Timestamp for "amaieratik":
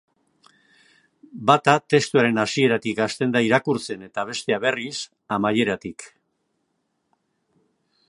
5.39-6.11